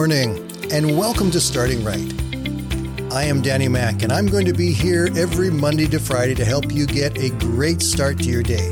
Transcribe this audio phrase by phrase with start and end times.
[0.00, 2.12] and welcome to Starting Right.
[3.12, 6.44] I am Danny Mack, and I'm going to be here every Monday to Friday to
[6.44, 8.70] help you get a great start to your day.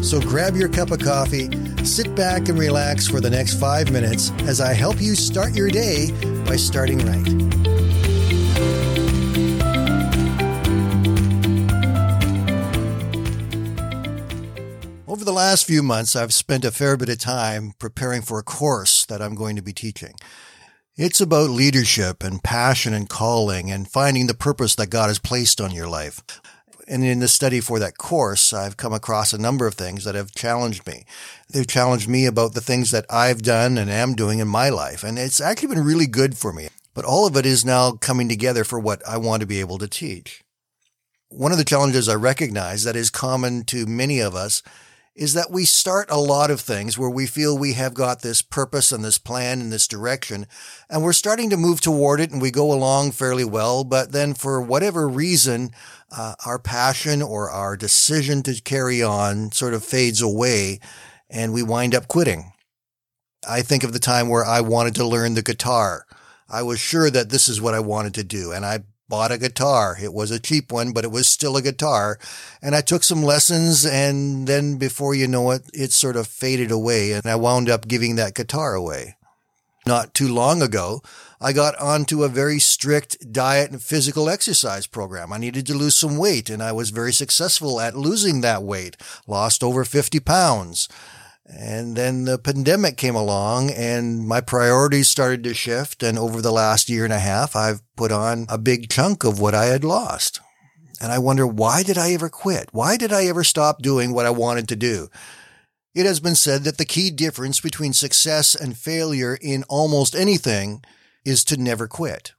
[0.00, 1.50] So grab your cup of coffee,
[1.84, 5.70] sit back and relax for the next five minutes as I help you start your
[5.70, 6.12] day
[6.44, 7.26] by starting right.
[15.08, 18.44] Over the last few months, I've spent a fair bit of time preparing for a
[18.44, 20.14] course that I'm going to be teaching.
[21.02, 25.58] It's about leadership and passion and calling and finding the purpose that God has placed
[25.58, 26.22] on your life.
[26.86, 30.14] And in the study for that course, I've come across a number of things that
[30.14, 31.06] have challenged me.
[31.48, 35.02] They've challenged me about the things that I've done and am doing in my life.
[35.02, 36.68] And it's actually been really good for me.
[36.92, 39.78] But all of it is now coming together for what I want to be able
[39.78, 40.42] to teach.
[41.30, 44.62] One of the challenges I recognize that is common to many of us
[45.14, 48.42] is that we start a lot of things where we feel we have got this
[48.42, 50.46] purpose and this plan and this direction,
[50.88, 53.84] and we're starting to move toward it and we go along fairly well.
[53.84, 55.70] But then for whatever reason,
[56.16, 60.80] uh, our passion or our decision to carry on sort of fades away
[61.28, 62.52] and we wind up quitting.
[63.48, 66.06] I think of the time where I wanted to learn the guitar.
[66.48, 68.52] I was sure that this is what I wanted to do.
[68.52, 68.80] And I
[69.10, 69.98] bought a guitar.
[70.00, 72.18] It was a cheap one, but it was still a guitar.
[72.62, 76.70] And I took some lessons and then before you know it, it sort of faded
[76.70, 79.16] away and I wound up giving that guitar away.
[79.86, 81.02] Not too long ago,
[81.40, 85.32] I got onto a very strict diet and physical exercise program.
[85.32, 88.96] I needed to lose some weight and I was very successful at losing that weight,
[89.26, 90.88] lost over 50 pounds.
[91.52, 96.02] And then the pandemic came along and my priorities started to shift.
[96.02, 99.40] And over the last year and a half, I've put on a big chunk of
[99.40, 100.40] what I had lost.
[101.00, 102.68] And I wonder, why did I ever quit?
[102.72, 105.08] Why did I ever stop doing what I wanted to do?
[105.92, 110.84] It has been said that the key difference between success and failure in almost anything
[111.24, 112.32] is to never quit.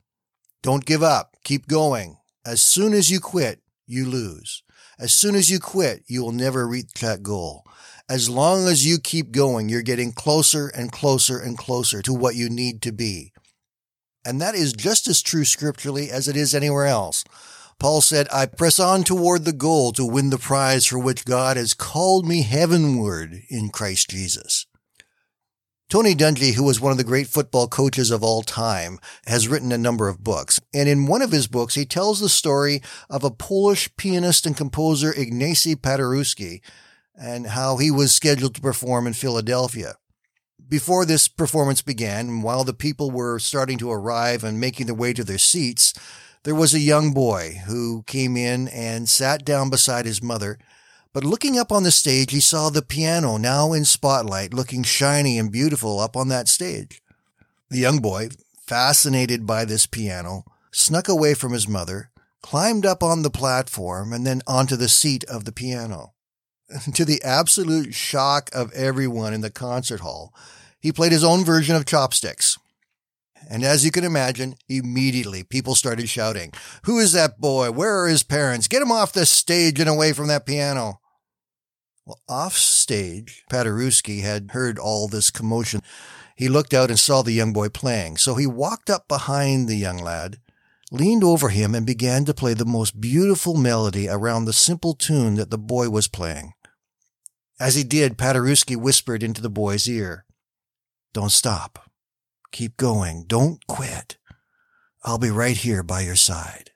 [0.61, 1.35] Don't give up.
[1.43, 2.17] Keep going.
[2.45, 4.63] As soon as you quit, you lose.
[4.97, 7.65] As soon as you quit, you will never reach that goal
[8.11, 12.35] as long as you keep going, you're getting closer and closer and closer to what
[12.35, 13.31] you need to be.
[14.25, 17.23] And that is just as true scripturally as it is anywhere else.
[17.79, 21.55] Paul said, I press on toward the goal to win the prize for which God
[21.55, 24.65] has called me heavenward in Christ Jesus.
[25.89, 29.71] Tony Dungy, who was one of the great football coaches of all time, has written
[29.71, 30.59] a number of books.
[30.73, 34.57] And in one of his books, he tells the story of a Polish pianist and
[34.57, 36.59] composer, Ignacy Paderewski,
[37.19, 39.95] and how he was scheduled to perform in Philadelphia.
[40.67, 45.11] Before this performance began, while the people were starting to arrive and making their way
[45.13, 45.93] to their seats,
[46.43, 50.57] there was a young boy who came in and sat down beside his mother.
[51.13, 55.37] But looking up on the stage, he saw the piano now in spotlight, looking shiny
[55.37, 57.01] and beautiful up on that stage.
[57.69, 58.29] The young boy,
[58.65, 62.11] fascinated by this piano, snuck away from his mother,
[62.41, 66.13] climbed up on the platform, and then onto the seat of the piano.
[66.93, 70.33] to the absolute shock of everyone in the concert hall,
[70.79, 72.57] he played his own version of Chopsticks.
[73.49, 77.71] And as you can imagine, immediately people started shouting, Who is that boy?
[77.71, 78.67] Where are his parents?
[78.67, 80.99] Get him off the stage and away from that piano.
[82.05, 85.81] Well, off stage, Paderewski had heard all this commotion.
[86.35, 89.75] He looked out and saw the young boy playing, so he walked up behind the
[89.75, 90.37] young lad
[90.91, 95.35] leaned over him and began to play the most beautiful melody around the simple tune
[95.35, 96.53] that the boy was playing.
[97.61, 100.25] As he did, Paderewski whispered into the boy's ear,
[101.13, 101.91] Don't stop.
[102.51, 103.25] Keep going.
[103.27, 104.17] Don't quit.
[105.03, 106.71] I'll be right here by your side.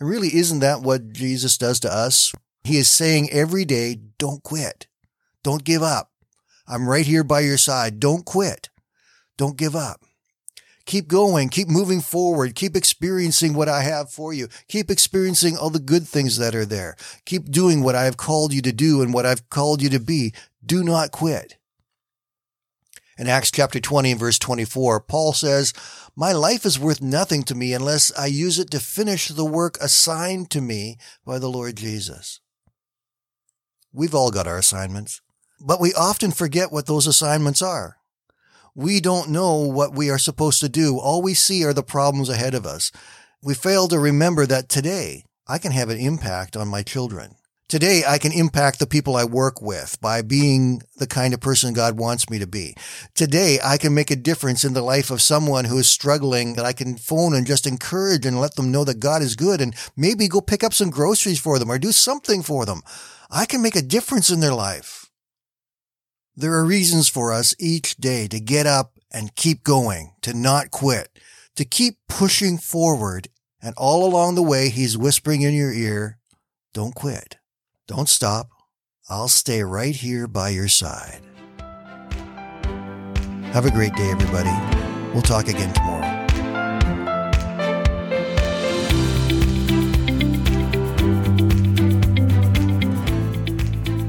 [0.00, 2.32] And really, isn't that what Jesus does to us?
[2.64, 4.86] He is saying every day, don't quit.
[5.44, 6.10] Don't give up.
[6.66, 8.00] I'm right here by your side.
[8.00, 8.70] Don't quit.
[9.36, 10.00] Don't give up.
[10.88, 11.50] Keep going.
[11.50, 12.54] Keep moving forward.
[12.54, 14.48] Keep experiencing what I have for you.
[14.68, 16.96] Keep experiencing all the good things that are there.
[17.26, 20.00] Keep doing what I have called you to do and what I've called you to
[20.00, 20.32] be.
[20.64, 21.58] Do not quit.
[23.18, 25.74] In Acts chapter 20 and verse 24, Paul says,
[26.16, 29.76] My life is worth nothing to me unless I use it to finish the work
[29.82, 32.40] assigned to me by the Lord Jesus.
[33.92, 35.20] We've all got our assignments,
[35.60, 37.97] but we often forget what those assignments are.
[38.74, 40.98] We don't know what we are supposed to do.
[40.98, 42.92] All we see are the problems ahead of us.
[43.42, 47.36] We fail to remember that today I can have an impact on my children.
[47.68, 51.74] Today, I can impact the people I work with by being the kind of person
[51.74, 52.74] God wants me to be.
[53.14, 56.64] Today, I can make a difference in the life of someone who is struggling that
[56.64, 59.74] I can phone and just encourage and let them know that God is good and
[59.98, 62.80] maybe go pick up some groceries for them or do something for them.
[63.30, 64.97] I can make a difference in their life.
[66.40, 70.70] There are reasons for us each day to get up and keep going, to not
[70.70, 71.18] quit,
[71.56, 73.26] to keep pushing forward.
[73.60, 76.20] And all along the way, he's whispering in your ear,
[76.72, 77.38] don't quit.
[77.88, 78.50] Don't stop.
[79.10, 81.22] I'll stay right here by your side.
[83.52, 84.54] Have a great day, everybody.
[85.12, 86.26] We'll talk again tomorrow.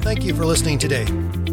[0.03, 1.07] Thank you for listening today.